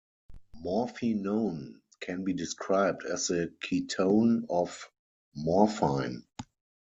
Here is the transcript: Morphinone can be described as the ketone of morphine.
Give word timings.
Morphinone 0.55 1.75
can 1.99 2.23
be 2.23 2.33
described 2.33 3.03
as 3.05 3.27
the 3.27 3.53
ketone 3.63 4.47
of 4.49 4.89
morphine. 5.35 6.23